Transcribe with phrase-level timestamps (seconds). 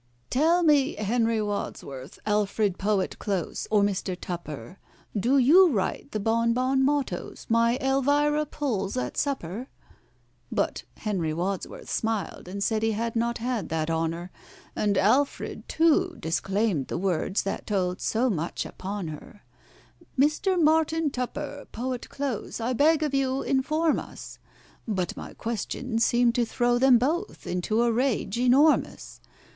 [0.31, 4.79] "Tell me, HENRY WADSWORTH, ALFRED POET CLOSE, or MISTER TUPPER,
[5.15, 9.67] Do you write the bon bon mottoes my ELVIRA pulls at supper?"
[10.51, 14.31] But HENRY WADSWORTH smiled, and said he had not had that honour;
[14.75, 19.43] And ALFRED, too, disclaimed the words that told so much upon her.
[20.17, 24.39] "MISTER MARTIN TUPPER, POET CLOSE, I beg of you inform us;"
[24.87, 29.21] But my question seemed to throw them both into a rage enormous.